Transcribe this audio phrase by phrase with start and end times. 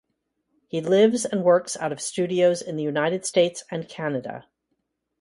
[0.65, 4.47] He lives and works out of studios in the United States and Canada.